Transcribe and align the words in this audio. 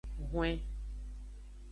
Hwen. 0.29 0.55